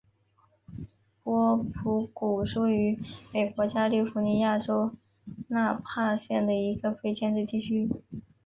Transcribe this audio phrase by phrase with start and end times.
[1.23, 2.99] 波普谷是位于
[3.35, 4.95] 美国加利福尼亚州
[5.49, 7.87] 纳帕县的一个非建制地区。